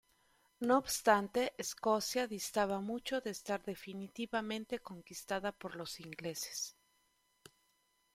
No 0.61 0.79
obstante, 0.79 1.53
Escocia 1.59 2.25
distaba 2.25 2.81
mucho 2.81 3.21
de 3.21 3.29
estar 3.29 3.61
definitivamente 3.63 4.79
conquistada 4.79 5.51
por 5.51 5.75
los 5.75 5.99
ingleses. 5.99 6.75